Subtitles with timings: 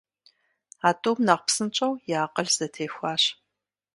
[0.87, 3.23] А тӏум нэхъ псынщӀэу я акъыл зэтехуащ.